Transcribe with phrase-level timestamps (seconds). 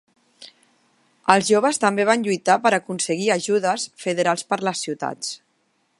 [1.33, 5.35] Els joves també van lluitar per aconseguir ajudes federals per les ciutats.